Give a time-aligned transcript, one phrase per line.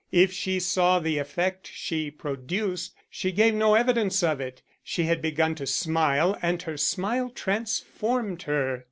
[0.11, 4.63] If she saw the effect she produced, she gave no evidence of it.
[4.83, 8.79] She had begun to smile and her smile transformed her.